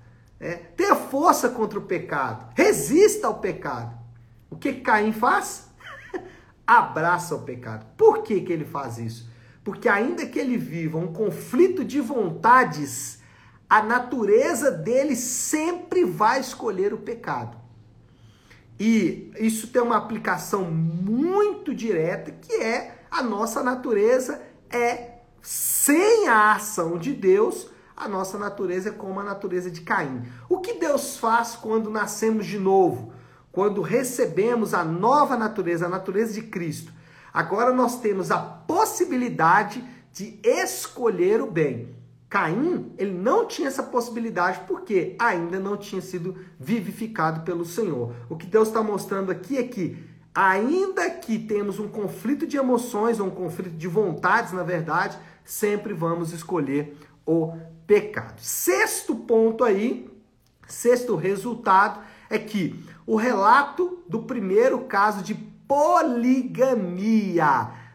É, 0.40 0.54
tenha 0.54 0.94
força 0.94 1.48
contra 1.48 1.78
o 1.78 1.82
pecado, 1.82 2.52
resista 2.54 3.26
ao 3.26 3.38
pecado. 3.38 3.98
O 4.50 4.56
que 4.56 4.74
Caim 4.74 5.12
faz? 5.12 5.68
Abraça 6.66 7.34
o 7.34 7.42
pecado. 7.42 7.86
Por 7.96 8.22
que, 8.22 8.40
que 8.40 8.52
ele 8.52 8.64
faz 8.64 8.98
isso? 8.98 9.27
Porque, 9.68 9.86
ainda 9.86 10.24
que 10.24 10.38
ele 10.38 10.56
viva 10.56 10.96
um 10.96 11.12
conflito 11.12 11.84
de 11.84 12.00
vontades, 12.00 13.18
a 13.68 13.82
natureza 13.82 14.70
dele 14.70 15.14
sempre 15.14 16.06
vai 16.06 16.40
escolher 16.40 16.94
o 16.94 16.96
pecado. 16.96 17.54
E 18.80 19.30
isso 19.38 19.66
tem 19.66 19.82
uma 19.82 19.98
aplicação 19.98 20.70
muito 20.70 21.74
direta, 21.74 22.30
que 22.30 22.54
é 22.54 23.04
a 23.10 23.22
nossa 23.22 23.62
natureza 23.62 24.40
é 24.70 25.18
sem 25.42 26.26
a 26.28 26.54
ação 26.54 26.96
de 26.96 27.12
Deus, 27.12 27.68
a 27.94 28.08
nossa 28.08 28.38
natureza 28.38 28.88
é 28.88 28.92
como 28.92 29.20
a 29.20 29.22
natureza 29.22 29.70
de 29.70 29.82
Caim. 29.82 30.22
O 30.48 30.60
que 30.60 30.80
Deus 30.80 31.18
faz 31.18 31.56
quando 31.56 31.90
nascemos 31.90 32.46
de 32.46 32.58
novo? 32.58 33.12
Quando 33.52 33.82
recebemos 33.82 34.72
a 34.72 34.82
nova 34.82 35.36
natureza, 35.36 35.84
a 35.84 35.90
natureza 35.90 36.32
de 36.32 36.44
Cristo. 36.44 36.90
Agora 37.34 37.74
nós 37.74 38.00
temos 38.00 38.30
a 38.30 38.57
possibilidade 38.68 39.82
de 40.12 40.38
escolher 40.44 41.40
o 41.40 41.50
bem. 41.50 41.96
Caim, 42.28 42.92
ele 42.98 43.12
não 43.12 43.46
tinha 43.46 43.68
essa 43.68 43.82
possibilidade 43.82 44.60
porque 44.68 45.16
ainda 45.18 45.58
não 45.58 45.78
tinha 45.78 46.02
sido 46.02 46.36
vivificado 46.60 47.40
pelo 47.40 47.64
Senhor. 47.64 48.14
O 48.28 48.36
que 48.36 48.46
Deus 48.46 48.68
está 48.68 48.82
mostrando 48.82 49.32
aqui 49.32 49.56
é 49.56 49.62
que, 49.62 49.96
ainda 50.34 51.08
que 51.08 51.38
temos 51.38 51.78
um 51.78 51.88
conflito 51.88 52.46
de 52.46 52.58
emoções, 52.58 53.18
ou 53.18 53.28
um 53.28 53.30
conflito 53.30 53.74
de 53.74 53.88
vontades, 53.88 54.52
na 54.52 54.62
verdade, 54.62 55.18
sempre 55.42 55.94
vamos 55.94 56.34
escolher 56.34 56.94
o 57.24 57.56
pecado. 57.86 58.38
Sexto 58.42 59.16
ponto 59.16 59.64
aí, 59.64 60.10
sexto 60.66 61.16
resultado, 61.16 62.00
é 62.28 62.38
que 62.38 62.84
o 63.06 63.16
relato 63.16 64.02
do 64.06 64.24
primeiro 64.24 64.80
caso 64.80 65.22
de 65.22 65.34
poligamia, 65.66 66.48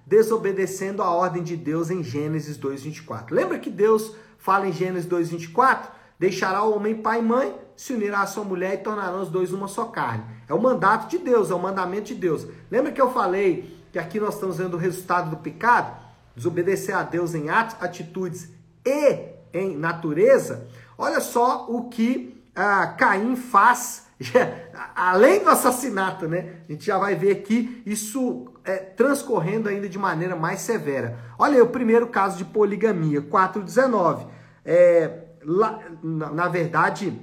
desobedecendo 0.05 1.01
a 1.01 1.09
ordem 1.09 1.43
de 1.43 1.55
Deus 1.55 1.89
em 1.89 2.03
Gênesis 2.03 2.57
2:24. 2.57 3.33
Lembra 3.33 3.59
que 3.59 3.69
Deus 3.69 4.15
fala 4.37 4.67
em 4.67 4.73
Gênesis 4.73 5.09
2:24? 5.09 5.89
Deixará 6.19 6.63
o 6.63 6.75
homem 6.75 6.95
pai 6.95 7.19
e 7.19 7.23
mãe, 7.23 7.55
se 7.75 7.93
unirá 7.93 8.21
à 8.21 8.27
sua 8.27 8.43
mulher 8.43 8.75
e 8.75 8.77
tornarão 8.77 9.21
os 9.21 9.29
dois 9.29 9.51
uma 9.51 9.67
só 9.67 9.85
carne. 9.85 10.23
É 10.47 10.53
o 10.53 10.61
mandato 10.61 11.09
de 11.09 11.17
Deus, 11.17 11.51
é 11.51 11.55
o 11.55 11.59
mandamento 11.59 12.07
de 12.07 12.15
Deus. 12.15 12.47
Lembra 12.69 12.91
que 12.91 13.01
eu 13.01 13.11
falei 13.11 13.81
que 13.91 13.99
aqui 13.99 14.19
nós 14.19 14.35
estamos 14.35 14.57
vendo 14.57 14.75
o 14.75 14.79
resultado 14.79 15.29
do 15.29 15.37
pecado? 15.37 16.01
Desobedecer 16.35 16.95
a 16.95 17.03
Deus 17.03 17.33
em 17.33 17.49
atos, 17.49 17.75
atitudes 17.79 18.49
e 18.85 19.33
em 19.53 19.77
natureza, 19.77 20.67
olha 20.97 21.21
só 21.21 21.67
o 21.69 21.89
que 21.89 22.43
ah, 22.55 22.87
Caim 22.97 23.35
faz, 23.35 24.07
além 24.95 25.43
do 25.43 25.49
assassinato, 25.49 26.27
né? 26.27 26.57
A 26.67 26.71
gente 26.71 26.85
já 26.85 26.97
vai 26.97 27.15
ver 27.15 27.31
aqui 27.31 27.81
isso 27.85 28.47
é, 28.63 28.77
transcorrendo 28.77 29.69
ainda 29.69 29.89
de 29.89 29.97
maneira 29.97 30.35
mais 30.35 30.61
severa. 30.61 31.17
Olha 31.37 31.55
aí 31.55 31.61
o 31.61 31.67
primeiro 31.67 32.07
caso 32.07 32.37
de 32.37 32.45
poligamia, 32.45 33.21
419. 33.21 34.27
É, 34.65 35.25
lá, 35.43 35.79
na, 36.01 36.29
na 36.29 36.47
verdade, 36.47 37.19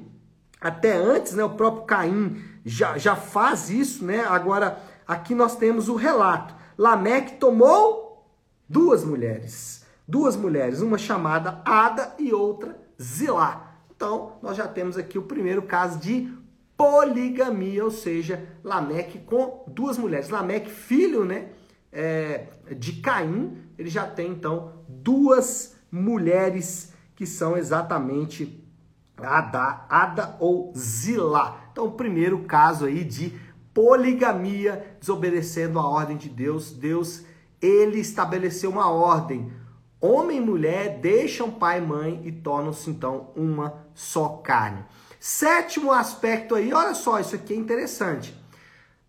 até 0.61 0.93
antes, 0.95 1.35
né, 1.35 1.45
o 1.45 1.51
próprio 1.51 1.85
Caim 1.85 2.43
já, 2.65 2.99
já 2.99 3.17
faz 3.17 3.71
isso, 3.71 4.05
né? 4.05 4.25
Agora, 4.29 4.79
aqui 5.07 5.35
nós 5.35 5.57
temos 5.57 5.89
o 5.89 5.95
relato. 5.95 6.55
Lameque 6.77 7.37
tomou 7.37 8.27
duas 8.69 9.05
mulheres 9.05 9.81
duas 10.11 10.35
mulheres, 10.35 10.81
uma 10.81 10.99
chamada 10.99 11.63
Ada 11.65 12.17
e 12.19 12.33
outra 12.33 12.77
Zilá. 13.01 13.77
Então, 13.95 14.33
nós 14.43 14.57
já 14.57 14.67
temos 14.67 14.99
aqui 14.99 15.17
o 15.17 15.23
primeiro 15.23 15.63
caso 15.63 16.01
de 16.01 16.37
poligamia, 16.81 17.85
ou 17.85 17.91
seja, 17.91 18.49
Lameque 18.65 19.19
com 19.19 19.65
duas 19.67 19.99
mulheres. 19.99 20.31
Lameque, 20.31 20.71
filho 20.71 21.27
né, 21.27 21.51
é, 21.93 22.47
de 22.75 22.95
Caim, 23.03 23.59
ele 23.77 23.91
já 23.91 24.07
tem 24.07 24.31
então 24.31 24.83
duas 24.89 25.77
mulheres 25.93 26.95
que 27.15 27.27
são 27.27 27.55
exatamente 27.55 28.65
Ada, 29.19 29.85
Ada 29.91 30.37
ou 30.41 30.73
Zilá. 30.75 31.69
Então, 31.71 31.85
o 31.85 31.93
primeiro 31.93 32.45
caso 32.45 32.87
aí 32.87 33.05
de 33.05 33.39
poligamia, 33.75 34.97
desobedecendo 34.99 35.79
a 35.79 35.87
ordem 35.87 36.17
de 36.17 36.31
Deus. 36.31 36.73
Deus, 36.73 37.27
ele 37.61 38.01
estabeleceu 38.01 38.71
uma 38.71 38.91
ordem 38.91 39.53
Homem 40.01 40.39
e 40.39 40.41
mulher 40.41 40.99
deixam 40.99 41.51
pai 41.51 41.77
e 41.77 41.83
mãe 41.83 42.23
e 42.25 42.33
tornam-se 42.33 42.89
então 42.89 43.29
uma 43.37 43.85
só 43.95 44.29
carne. 44.43 44.83
Sétimo 45.21 45.93
aspecto 45.93 46.55
aí, 46.55 46.73
olha 46.73 46.95
só, 46.95 47.21
isso 47.21 47.35
aqui 47.35 47.53
é 47.53 47.57
interessante. 47.57 48.35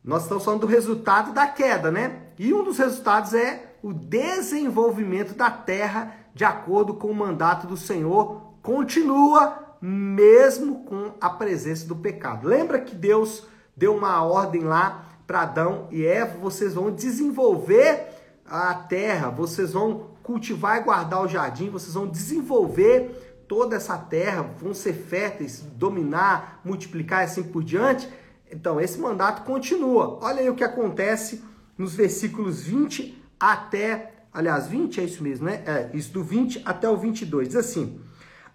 Nós 0.03 0.23
estamos 0.23 0.43
falando 0.43 0.61
do 0.61 0.67
resultado 0.67 1.31
da 1.31 1.47
queda, 1.47 1.89
né? 1.89 2.23
E 2.37 2.53
um 2.53 2.65
dos 2.65 2.77
resultados 2.77 3.33
é 3.33 3.77
o 3.81 3.93
desenvolvimento 3.93 5.33
da 5.33 5.49
terra 5.49 6.17
de 6.35 6.43
acordo 6.43 6.95
com 6.95 7.07
o 7.07 7.15
mandato 7.15 7.65
do 7.65 7.77
Senhor, 7.77 8.55
continua 8.61 9.77
mesmo 9.81 10.83
com 10.83 11.13
a 11.19 11.29
presença 11.29 11.87
do 11.87 11.95
pecado. 11.95 12.45
Lembra 12.45 12.81
que 12.81 12.93
Deus 12.93 13.47
deu 13.75 13.95
uma 13.95 14.21
ordem 14.21 14.63
lá 14.63 15.05
para 15.25 15.43
Adão 15.43 15.87
e 15.91 16.05
Eva, 16.05 16.37
vocês 16.37 16.73
vão 16.73 16.91
desenvolver 16.91 18.07
a 18.45 18.73
terra, 18.73 19.29
vocês 19.29 19.71
vão 19.71 20.11
cultivar 20.21 20.77
e 20.77 20.83
guardar 20.83 21.23
o 21.23 21.27
jardim, 21.27 21.69
vocês 21.69 21.93
vão 21.93 22.05
desenvolver 22.05 23.30
toda 23.51 23.75
essa 23.75 23.97
terra, 23.97 24.43
vão 24.43 24.73
ser 24.73 24.93
férteis, 24.93 25.59
dominar, 25.75 26.61
multiplicar 26.63 27.19
e 27.19 27.25
assim 27.25 27.43
por 27.43 27.61
diante. 27.61 28.07
Então, 28.49 28.79
esse 28.79 28.97
mandato 28.97 29.43
continua. 29.43 30.17
Olha 30.21 30.39
aí 30.39 30.49
o 30.49 30.55
que 30.55 30.63
acontece 30.63 31.43
nos 31.77 31.93
versículos 31.93 32.61
20 32.61 33.21
até, 33.37 34.13
aliás, 34.33 34.67
20 34.69 35.01
é 35.01 35.03
isso 35.03 35.21
mesmo, 35.21 35.47
né? 35.47 35.63
É, 35.65 35.89
isso 35.93 36.13
do 36.13 36.23
20 36.23 36.61
até 36.63 36.87
o 36.87 36.95
22. 36.95 37.49
Diz 37.49 37.57
assim: 37.57 37.99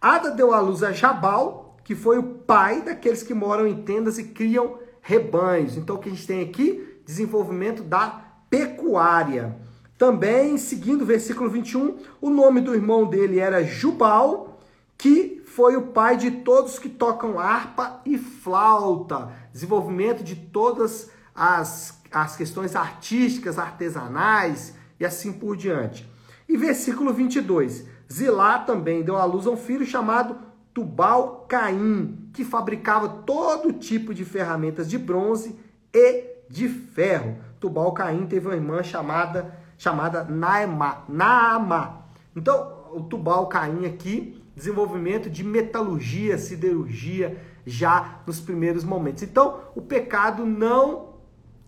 Ada 0.01 0.31
deu 0.31 0.55
à 0.55 0.61
luz 0.61 0.83
a 0.83 0.93
Jabal, 0.93 1.77
que 1.85 1.95
foi 1.95 2.17
o 2.17 2.23
pai 2.23 2.81
daqueles 2.81 3.23
que 3.23 3.35
moram 3.35 3.67
em 3.67 3.83
tendas 3.83 4.17
e 4.17 4.25
criam 4.25 4.79
rebanhos. 5.03 5.77
Então, 5.77 5.97
o 5.97 5.99
que 5.99 6.09
a 6.09 6.13
gente 6.13 6.27
tem 6.27 6.41
aqui? 6.41 7.03
Desenvolvimento 7.05 7.83
da 7.83 8.25
pecuária. 8.49 9.59
Também, 9.99 10.57
seguindo 10.57 11.03
o 11.03 11.07
versículo 11.07 11.51
21, 11.51 11.99
o 12.19 12.31
nome 12.31 12.63
do 12.63 12.75
irmão 12.75 13.05
dele 13.05 13.39
era 13.39 13.63
Jubal, 13.63 14.56
que 14.97 15.43
foi 15.47 15.77
o 15.77 15.89
pai 15.89 16.17
de 16.17 16.31
todos 16.31 16.79
que 16.79 16.89
tocam 16.89 17.39
harpa 17.39 18.01
e 18.05 18.19
flauta. 18.19 19.31
Desenvolvimento 19.53 20.23
de 20.23 20.37
todas 20.37 21.11
as, 21.35 22.01
as 22.11 22.37
questões 22.37 22.75
artísticas, 22.75 23.59
artesanais 23.59 24.75
e 24.99 25.05
assim 25.05 25.33
por 25.33 25.57
diante. 25.57 26.09
E 26.49 26.57
versículo 26.57 27.13
22, 27.13 27.87
Zilá 28.13 28.59
também 28.61 29.03
deu 29.03 29.17
à 29.17 29.25
luz 29.25 29.47
a 29.47 29.51
um 29.51 29.57
filho 29.57 29.85
chamado 29.85 30.39
Tubal 30.73 31.47
Caim, 31.49 32.31
que 32.33 32.45
fabricava 32.45 33.09
todo 33.09 33.73
tipo 33.73 34.15
de 34.15 34.25
ferramentas 34.25 34.89
de 34.89 34.99
bronze 34.99 35.59
e 35.93 36.25
de 36.49 36.69
ferro. 36.69 37.39
Tubal 37.59 37.93
Caim 37.93 38.27
teve 38.27 38.47
uma 38.47 38.55
irmã 38.55 38.83
chamada 38.83 39.67
chamada 39.79 40.25
Naama. 40.25 41.05
Naama. 41.09 42.07
Então, 42.35 42.91
o 42.93 43.03
Tubal 43.03 43.47
Caim 43.47 43.87
aqui, 43.87 44.43
desenvolvimento 44.57 45.29
de 45.29 45.45
metalurgia, 45.45 46.39
siderurgia, 46.39 47.41
já 47.67 48.23
nos 48.27 48.41
primeiros 48.41 48.83
momentos. 48.83 49.23
Então, 49.23 49.61
o 49.75 49.83
pecado 49.83 50.47
não 50.47 51.17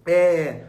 é, 0.07 0.64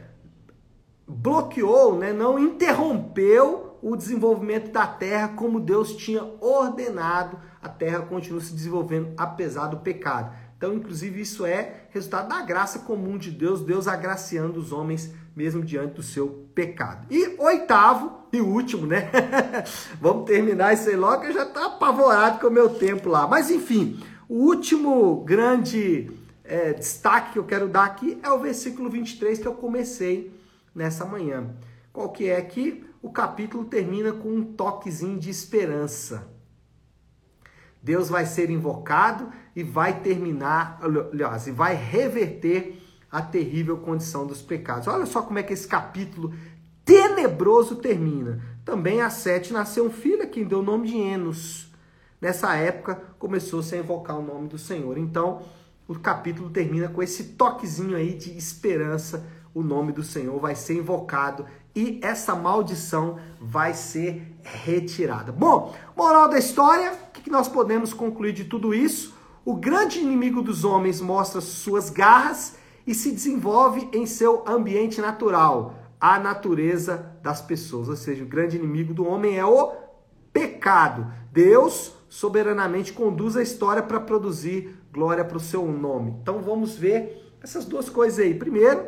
bloqueou, 1.07 1.97
né, 1.97 2.11
não 2.11 2.37
interrompeu 2.37 3.77
o 3.81 3.95
desenvolvimento 3.95 4.69
da 4.71 4.85
terra 4.85 5.29
como 5.29 5.61
Deus 5.61 5.95
tinha 5.95 6.21
ordenado. 6.41 7.39
A 7.61 7.69
terra 7.69 8.01
continua 8.01 8.41
se 8.41 8.53
desenvolvendo 8.53 9.13
apesar 9.17 9.67
do 9.67 9.77
pecado. 9.77 10.35
Então, 10.57 10.73
inclusive, 10.73 11.21
isso 11.21 11.45
é 11.45 11.85
resultado 11.89 12.27
da 12.27 12.41
graça 12.41 12.79
comum 12.79 13.17
de 13.17 13.31
Deus, 13.31 13.61
Deus 13.61 13.87
agraciando 13.87 14.59
os 14.59 14.73
homens 14.73 15.13
mesmo 15.33 15.63
diante 15.63 15.93
do 15.93 16.03
seu 16.03 16.49
pecado. 16.53 17.07
E 17.09 17.35
oitavo 17.39 18.18
e 18.31 18.41
último, 18.41 18.85
né? 18.85 19.09
Vamos 19.99 20.25
terminar 20.25 20.73
isso 20.73 20.89
aí 20.89 20.95
logo, 20.95 21.23
eu 21.23 21.33
já 21.33 21.45
tá 21.45 21.65
apavorado 21.65 22.39
com 22.39 22.47
o 22.47 22.51
meu 22.51 22.69
tempo 22.69 23.09
lá. 23.09 23.27
Mas 23.27 23.49
enfim, 23.49 23.99
o 24.27 24.35
último 24.45 25.23
grande 25.23 26.11
é, 26.43 26.73
destaque 26.73 27.33
que 27.33 27.39
eu 27.39 27.45
quero 27.45 27.67
dar 27.67 27.85
aqui 27.85 28.19
é 28.23 28.29
o 28.29 28.39
versículo 28.39 28.89
23 28.89 29.39
que 29.39 29.47
eu 29.47 29.53
comecei 29.53 30.31
nessa 30.73 31.05
manhã. 31.05 31.55
Qual 31.91 32.09
que 32.09 32.29
é 32.29 32.41
que 32.41 32.87
o 33.01 33.09
capítulo 33.09 33.65
termina 33.65 34.11
com 34.11 34.29
um 34.29 34.43
toquezinho 34.43 35.17
de 35.17 35.29
esperança. 35.29 36.27
Deus 37.81 38.09
vai 38.09 38.25
ser 38.25 38.49
invocado 38.49 39.31
e 39.55 39.63
vai 39.63 40.01
terminar, 40.01 40.79
aliás, 40.81 41.47
e 41.47 41.51
vai 41.51 41.75
reverter 41.75 42.77
a 43.09 43.21
terrível 43.21 43.77
condição 43.77 44.27
dos 44.27 44.41
pecados. 44.41 44.87
Olha 44.87 45.05
só 45.05 45.21
como 45.21 45.39
é 45.39 45.43
que 45.43 45.53
esse 45.53 45.67
capítulo 45.67 46.33
tenebroso 46.89 47.75
termina. 47.75 48.41
Também 48.65 48.99
a 48.99 49.11
Sete 49.11 49.53
nasceu 49.53 49.85
um 49.85 49.91
filho 49.91 50.23
a 50.23 50.25
quem 50.25 50.43
deu 50.43 50.61
o 50.61 50.63
nome 50.63 50.87
de 50.87 50.97
Enos. 50.97 51.71
Nessa 52.19 52.55
época 52.55 52.99
começou-se 53.19 53.75
a 53.75 53.77
invocar 53.77 54.17
o 54.17 54.23
nome 54.23 54.47
do 54.47 54.57
Senhor. 54.57 54.97
Então, 54.97 55.43
o 55.87 55.93
capítulo 55.99 56.49
termina 56.49 56.87
com 56.87 57.03
esse 57.03 57.35
toquezinho 57.35 57.95
aí 57.95 58.15
de 58.15 58.35
esperança. 58.35 59.23
O 59.53 59.61
nome 59.61 59.91
do 59.91 60.01
Senhor 60.01 60.39
vai 60.39 60.55
ser 60.55 60.77
invocado 60.77 61.45
e 61.75 61.99
essa 62.01 62.33
maldição 62.33 63.19
vai 63.39 63.75
ser 63.75 64.35
retirada. 64.41 65.31
Bom, 65.31 65.75
moral 65.95 66.27
da 66.27 66.39
história, 66.39 66.91
o 66.91 67.11
que 67.11 67.29
nós 67.29 67.47
podemos 67.47 67.93
concluir 67.93 68.33
de 68.33 68.45
tudo 68.45 68.73
isso? 68.73 69.13
O 69.45 69.53
grande 69.53 69.99
inimigo 69.99 70.41
dos 70.41 70.63
homens 70.63 70.99
mostra 70.99 71.39
suas 71.39 71.91
garras 71.91 72.55
e 72.87 72.95
se 72.95 73.11
desenvolve 73.11 73.87
em 73.93 74.07
seu 74.07 74.43
ambiente 74.47 74.99
natural, 74.99 75.75
a 75.99 76.19
natureza 76.19 77.13
das 77.21 77.41
pessoas. 77.41 77.89
Ou 77.89 77.95
seja, 77.95 78.23
o 78.23 78.27
grande 78.27 78.57
inimigo 78.57 78.93
do 78.93 79.05
homem 79.05 79.37
é 79.37 79.45
o 79.45 79.73
pecado. 80.31 81.11
Deus 81.31 81.93
soberanamente 82.07 82.93
conduz 82.93 83.35
a 83.35 83.43
história 83.43 83.83
para 83.83 83.99
produzir 83.99 84.75
glória 84.91 85.23
para 85.23 85.37
o 85.37 85.41
seu 85.41 85.65
nome. 85.67 86.15
Então 86.21 86.41
vamos 86.41 86.75
ver 86.75 87.35
essas 87.41 87.65
duas 87.65 87.89
coisas 87.89 88.19
aí. 88.19 88.33
Primeiro, 88.33 88.87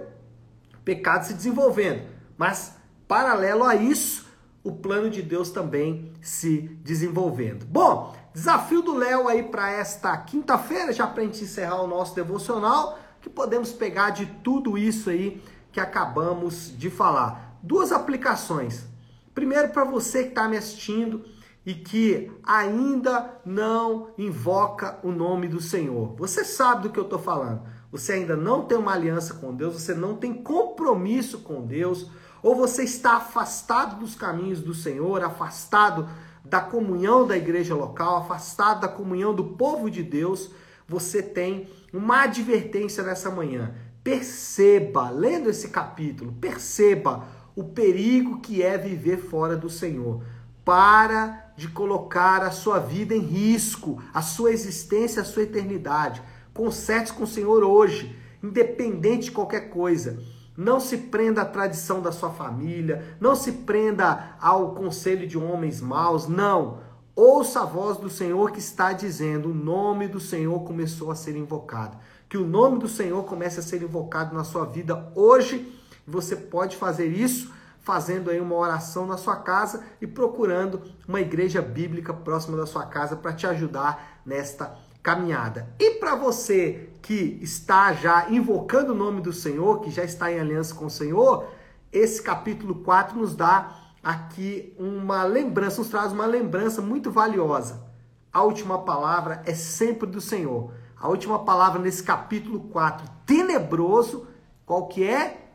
pecado 0.83 1.25
se 1.25 1.33
desenvolvendo, 1.33 2.01
mas 2.37 2.75
paralelo 3.07 3.63
a 3.63 3.75
isso, 3.75 4.27
o 4.63 4.71
plano 4.71 5.09
de 5.09 5.21
Deus 5.21 5.51
também 5.51 6.11
se 6.21 6.61
desenvolvendo. 6.83 7.65
Bom, 7.65 8.15
desafio 8.33 8.81
do 8.81 8.95
Léo 8.95 9.27
aí 9.27 9.43
para 9.43 9.71
esta 9.71 10.15
quinta-feira, 10.17 10.93
já 10.93 11.07
para 11.07 11.21
a 11.21 11.25
gente 11.25 11.43
encerrar 11.43 11.81
o 11.81 11.87
nosso 11.87 12.15
devocional 12.15 12.97
que 13.21 13.29
podemos 13.29 13.71
pegar 13.71 14.09
de 14.09 14.25
tudo 14.43 14.77
isso 14.77 15.09
aí 15.09 15.41
que 15.71 15.79
acabamos 15.79 16.75
de 16.77 16.89
falar? 16.89 17.57
Duas 17.63 17.91
aplicações. 17.91 18.85
Primeiro, 19.33 19.69
para 19.69 19.83
você 19.83 20.23
que 20.23 20.29
está 20.29 20.47
me 20.47 20.57
assistindo 20.57 21.23
e 21.65 21.73
que 21.73 22.31
ainda 22.43 23.39
não 23.45 24.09
invoca 24.17 24.99
o 25.03 25.11
nome 25.11 25.47
do 25.47 25.61
Senhor. 25.61 26.15
Você 26.17 26.43
sabe 26.43 26.83
do 26.83 26.89
que 26.89 26.99
eu 26.99 27.03
estou 27.03 27.19
falando. 27.19 27.61
Você 27.91 28.13
ainda 28.13 28.35
não 28.35 28.65
tem 28.65 28.77
uma 28.77 28.93
aliança 28.93 29.35
com 29.35 29.53
Deus, 29.53 29.73
você 29.73 29.93
não 29.93 30.15
tem 30.15 30.33
compromisso 30.33 31.39
com 31.39 31.65
Deus, 31.65 32.09
ou 32.41 32.55
você 32.55 32.83
está 32.83 33.17
afastado 33.17 33.99
dos 33.99 34.15
caminhos 34.15 34.61
do 34.61 34.73
Senhor, 34.73 35.23
afastado 35.23 36.09
da 36.43 36.61
comunhão 36.61 37.27
da 37.27 37.37
igreja 37.37 37.75
local, 37.75 38.17
afastado 38.17 38.81
da 38.81 38.87
comunhão 38.87 39.33
do 39.35 39.43
povo 39.43 39.91
de 39.91 40.01
Deus, 40.01 40.49
você 40.87 41.21
tem 41.21 41.69
uma 41.93 42.23
advertência 42.23 43.03
nessa 43.03 43.29
manhã. 43.29 43.75
Perceba, 44.03 45.09
lendo 45.09 45.49
esse 45.49 45.69
capítulo, 45.69 46.33
perceba 46.33 47.27
o 47.55 47.63
perigo 47.63 48.39
que 48.39 48.63
é 48.63 48.77
viver 48.77 49.17
fora 49.17 49.55
do 49.55 49.69
Senhor. 49.69 50.23
Para 50.65 51.53
de 51.55 51.67
colocar 51.67 52.41
a 52.41 52.51
sua 52.51 52.79
vida 52.79 53.13
em 53.13 53.19
risco, 53.19 54.01
a 54.13 54.21
sua 54.21 54.51
existência, 54.51 55.21
a 55.21 55.25
sua 55.25 55.43
eternidade. 55.43 56.21
Conserte 56.53 57.13
com 57.13 57.23
o 57.23 57.27
Senhor 57.27 57.63
hoje, 57.63 58.15
independente 58.41 59.25
de 59.25 59.31
qualquer 59.31 59.69
coisa. 59.69 60.19
Não 60.57 60.79
se 60.79 60.97
prenda 60.97 61.43
à 61.43 61.45
tradição 61.45 62.01
da 62.01 62.11
sua 62.11 62.31
família, 62.31 63.15
não 63.19 63.35
se 63.35 63.51
prenda 63.51 64.35
ao 64.39 64.73
conselho 64.73 65.27
de 65.27 65.37
homens 65.37 65.79
maus, 65.79 66.27
não. 66.27 66.79
Ouça 67.23 67.61
a 67.61 67.65
voz 67.65 67.99
do 67.99 68.09
Senhor 68.09 68.49
que 68.49 68.57
está 68.57 68.93
dizendo: 68.93 69.51
o 69.51 69.53
nome 69.53 70.07
do 70.07 70.19
Senhor 70.19 70.59
começou 70.63 71.11
a 71.11 71.15
ser 71.15 71.35
invocado. 71.35 71.95
Que 72.27 72.35
o 72.35 72.47
nome 72.47 72.79
do 72.79 72.87
Senhor 72.87 73.23
comece 73.25 73.59
a 73.59 73.61
ser 73.61 73.83
invocado 73.83 74.33
na 74.33 74.43
sua 74.43 74.65
vida 74.65 75.11
hoje. 75.13 75.71
Você 76.07 76.35
pode 76.35 76.77
fazer 76.77 77.05
isso 77.05 77.53
fazendo 77.81 78.31
aí 78.31 78.41
uma 78.41 78.55
oração 78.55 79.05
na 79.05 79.17
sua 79.17 79.35
casa 79.35 79.83
e 80.01 80.07
procurando 80.07 80.81
uma 81.07 81.21
igreja 81.21 81.61
bíblica 81.61 82.11
próxima 82.11 82.57
da 82.57 82.65
sua 82.65 82.87
casa 82.87 83.15
para 83.15 83.33
te 83.33 83.45
ajudar 83.45 84.19
nesta 84.25 84.75
caminhada. 85.03 85.75
E 85.79 85.99
para 85.99 86.15
você 86.15 86.89
que 87.03 87.37
está 87.39 87.93
já 87.93 88.31
invocando 88.31 88.93
o 88.93 88.97
nome 88.97 89.21
do 89.21 89.31
Senhor, 89.31 89.81
que 89.81 89.91
já 89.91 90.03
está 90.03 90.31
em 90.31 90.39
aliança 90.39 90.73
com 90.73 90.87
o 90.87 90.89
Senhor, 90.89 91.47
esse 91.93 92.19
capítulo 92.19 92.73
4 92.83 93.15
nos 93.15 93.35
dá 93.35 93.80
aqui 94.03 94.75
uma 94.77 95.23
lembrança, 95.23 95.79
nos 95.79 95.89
traz 95.89 96.11
uma 96.11 96.25
lembrança 96.25 96.81
muito 96.81 97.11
valiosa. 97.11 97.83
A 98.31 98.43
última 98.43 98.79
palavra 98.79 99.41
é 99.45 99.53
sempre 99.53 100.07
do 100.07 100.21
Senhor. 100.21 100.71
A 100.95 101.07
última 101.09 101.39
palavra 101.39 101.81
nesse 101.81 102.03
capítulo 102.03 102.61
4, 102.69 103.07
tenebroso, 103.25 104.27
qual 104.65 104.87
que 104.87 105.03
é? 105.03 105.49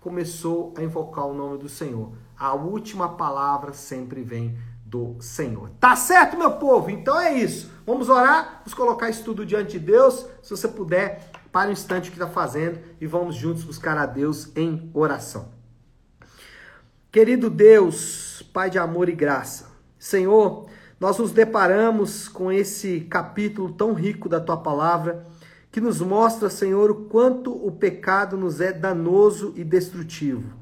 Começou 0.00 0.72
a 0.76 0.82
invocar 0.82 1.26
o 1.26 1.34
nome 1.34 1.58
do 1.58 1.68
Senhor. 1.68 2.12
A 2.38 2.54
última 2.54 3.10
palavra 3.10 3.72
sempre 3.72 4.22
vem 4.22 4.56
do 4.86 5.16
Senhor. 5.20 5.70
Tá 5.78 5.94
certo, 5.94 6.38
meu 6.38 6.52
povo? 6.52 6.90
Então 6.90 7.20
é 7.20 7.34
isso. 7.34 7.70
Vamos 7.84 8.08
orar, 8.08 8.60
vamos 8.60 8.74
colocar 8.74 9.10
isso 9.10 9.24
tudo 9.24 9.44
diante 9.44 9.72
de 9.72 9.78
Deus. 9.78 10.26
Se 10.42 10.50
você 10.50 10.66
puder, 10.66 11.30
para 11.52 11.68
o 11.68 11.72
instante 11.72 12.08
o 12.08 12.12
que 12.12 12.18
está 12.18 12.28
fazendo 12.28 12.80
e 13.00 13.06
vamos 13.06 13.34
juntos 13.34 13.64
buscar 13.64 13.98
a 13.98 14.06
Deus 14.06 14.50
em 14.56 14.90
oração. 14.94 15.59
Querido 17.12 17.50
Deus, 17.50 18.40
Pai 18.52 18.70
de 18.70 18.78
amor 18.78 19.08
e 19.08 19.12
graça, 19.12 19.66
Senhor, 19.98 20.66
nós 21.00 21.18
nos 21.18 21.32
deparamos 21.32 22.28
com 22.28 22.52
esse 22.52 23.00
capítulo 23.00 23.72
tão 23.72 23.94
rico 23.94 24.28
da 24.28 24.38
tua 24.38 24.56
palavra, 24.56 25.26
que 25.72 25.80
nos 25.80 26.00
mostra, 26.00 26.48
Senhor, 26.48 26.88
o 26.88 27.06
quanto 27.06 27.50
o 27.50 27.72
pecado 27.72 28.36
nos 28.36 28.60
é 28.60 28.72
danoso 28.72 29.52
e 29.56 29.64
destrutivo. 29.64 30.54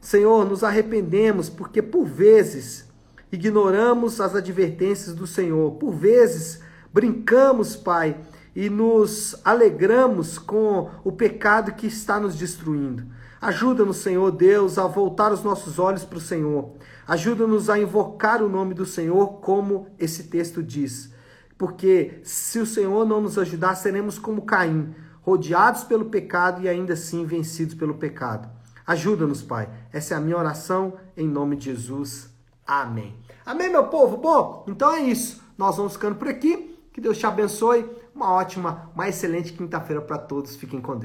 Senhor, 0.00 0.44
nos 0.44 0.64
arrependemos 0.64 1.48
porque 1.48 1.80
por 1.80 2.04
vezes 2.04 2.88
ignoramos 3.30 4.20
as 4.20 4.34
advertências 4.34 5.14
do 5.14 5.24
Senhor, 5.24 5.76
por 5.76 5.92
vezes 5.92 6.60
brincamos, 6.92 7.76
Pai, 7.76 8.16
e 8.56 8.70
nos 8.70 9.38
alegramos 9.44 10.38
com 10.38 10.90
o 11.04 11.12
pecado 11.12 11.74
que 11.74 11.86
está 11.86 12.18
nos 12.18 12.34
destruindo. 12.34 13.04
Ajuda-nos, 13.38 13.98
Senhor 13.98 14.30
Deus, 14.32 14.78
a 14.78 14.86
voltar 14.86 15.30
os 15.30 15.44
nossos 15.44 15.78
olhos 15.78 16.04
para 16.04 16.16
o 16.16 16.22
Senhor. 16.22 16.72
Ajuda-nos 17.06 17.68
a 17.68 17.78
invocar 17.78 18.42
o 18.42 18.48
nome 18.48 18.72
do 18.72 18.86
Senhor, 18.86 19.40
como 19.40 19.88
esse 19.98 20.24
texto 20.24 20.62
diz. 20.62 21.12
Porque 21.58 22.18
se 22.24 22.58
o 22.58 22.64
Senhor 22.64 23.06
não 23.06 23.20
nos 23.20 23.36
ajudar, 23.36 23.74
seremos 23.74 24.18
como 24.18 24.46
Caim, 24.46 24.94
rodeados 25.20 25.84
pelo 25.84 26.06
pecado 26.06 26.62
e 26.62 26.68
ainda 26.68 26.94
assim 26.94 27.26
vencidos 27.26 27.74
pelo 27.74 27.94
pecado. 27.94 28.48
Ajuda-nos, 28.86 29.42
Pai. 29.42 29.68
Essa 29.92 30.14
é 30.14 30.16
a 30.16 30.20
minha 30.20 30.38
oração, 30.38 30.94
em 31.14 31.28
nome 31.28 31.56
de 31.56 31.66
Jesus. 31.66 32.30
Amém. 32.66 33.14
Amém, 33.44 33.68
meu 33.68 33.84
povo? 33.88 34.16
Bom, 34.16 34.64
então 34.66 34.90
é 34.94 35.00
isso. 35.02 35.42
Nós 35.58 35.76
vamos 35.76 35.92
ficando 35.92 36.16
por 36.16 36.28
aqui. 36.28 36.74
Que 36.90 37.02
Deus 37.02 37.18
te 37.18 37.26
abençoe. 37.26 37.84
Uma 38.16 38.32
ótima, 38.32 38.90
uma 38.94 39.06
excelente 39.08 39.52
quinta-feira 39.52 40.00
para 40.00 40.16
todos. 40.18 40.56
Fiquem 40.56 40.80
com 40.80 40.90
Deus. 40.90 40.94